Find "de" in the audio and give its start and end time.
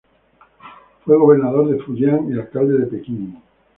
1.69-1.79, 2.75-2.87